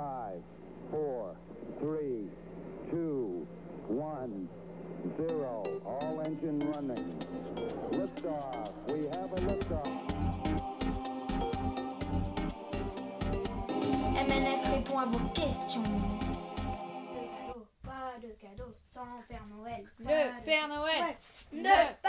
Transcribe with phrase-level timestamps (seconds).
[0.00, 0.40] Five,
[0.90, 1.36] four,
[1.78, 2.24] three,
[2.90, 3.46] two,
[3.86, 4.48] one,
[5.18, 5.62] zero.
[5.84, 7.12] All engine running.
[7.90, 8.72] Liftoff.
[8.88, 9.90] We have a liftoff.
[14.16, 15.82] MNF répond à vos questions.
[17.82, 19.84] Pas de cadeau sans Père Noël.
[19.98, 21.16] Le Père Noël
[21.52, 21.99] ne passera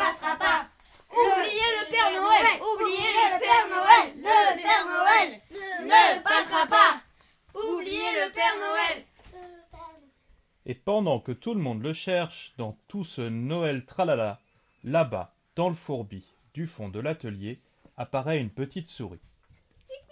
[10.65, 14.39] Et pendant que tout le monde le cherche dans tout ce Noël tralala,
[14.83, 17.59] là-bas, dans le fourbi du fond de l'atelier,
[17.97, 19.19] apparaît une petite souris.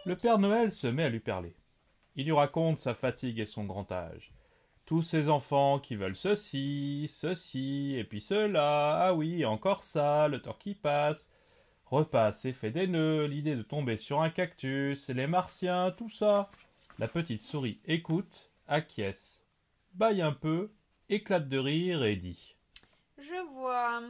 [0.05, 1.53] Le Père Noël se met à lui parler.
[2.15, 4.31] Il lui raconte sa fatigue et son grand âge.
[4.85, 10.41] Tous ces enfants qui veulent ceci, ceci, et puis cela, ah oui, encore ça, le
[10.41, 11.29] temps qui passe,
[11.85, 16.49] repasse et fait des nœuds, l'idée de tomber sur un cactus, les martiens, tout ça.
[16.97, 19.43] La petite souris écoute, acquiesce,
[19.93, 20.71] baille un peu,
[21.09, 22.55] éclate de rire et dit
[23.17, 24.01] Je vois.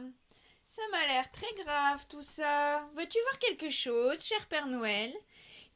[0.66, 2.88] Ça m'a l'air très grave tout ça.
[2.94, 5.12] Veux-tu voir quelque chose, cher Père Noël?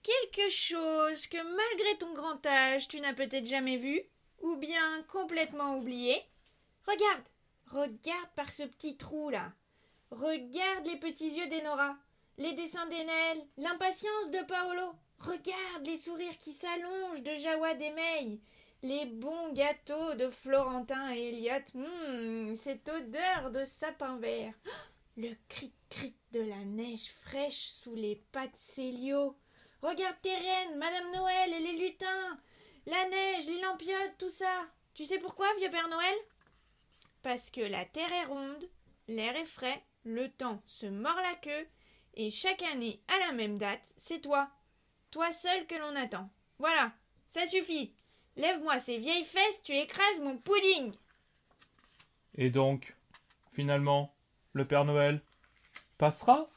[0.02, 4.02] Quelque chose que malgré ton grand âge tu n'as peut-être jamais vu
[4.42, 6.20] Ou bien complètement oublié?
[6.86, 7.24] Regarde
[7.66, 9.52] Regarde par ce petit trou là
[10.10, 11.96] Regarde les petits yeux d'Enora,
[12.38, 14.92] les dessins d'Enel, l'impatience de Paolo.
[15.18, 17.90] Regarde les sourires qui s'allongent de Jawad et
[18.84, 21.64] les bons gâteaux de Florentin et Elliot.
[21.74, 24.52] Hum, cette odeur de sapin vert.
[25.16, 29.38] Le cric-cric de la neige fraîche sous les pas de Célio.
[29.80, 32.38] Regarde tes reines, Madame Noël et les lutins.
[32.84, 34.66] La neige, les lampiotes, tout ça.
[34.92, 36.16] Tu sais pourquoi, vieux Père Noël?
[37.22, 38.68] Parce que la terre est ronde,
[39.08, 41.66] l'air est frais, le temps se mord la queue,
[42.14, 44.50] et chaque année, à la même date, c'est toi.
[45.10, 46.28] Toi seul que l'on attend.
[46.58, 46.92] Voilà,
[47.30, 47.94] ça suffit.
[48.36, 50.92] Lève-moi ces vieilles fesses, tu écrases mon pudding.
[52.36, 52.92] Et donc,
[53.52, 54.12] finalement,
[54.52, 55.20] le Père Noël
[55.98, 56.48] passera?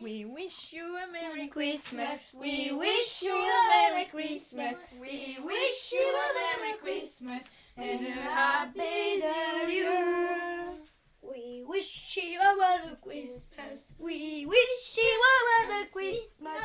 [0.00, 2.34] We wish you a Merry Christmas.
[2.34, 4.74] We wish you a Merry Christmas.
[5.00, 7.44] We wish you a Merry Christmas
[7.76, 10.74] and a Happy New Year.
[11.22, 13.80] We wish you a Merry Christmas.
[13.98, 16.63] We wish you a Merry Christmas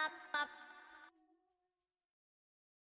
[0.00, 0.59] pop pop